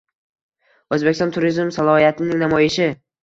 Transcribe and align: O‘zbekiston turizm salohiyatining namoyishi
O‘zbekiston 0.97 1.33
turizm 1.35 1.69
salohiyatining 1.77 2.43
namoyishi 2.47 2.89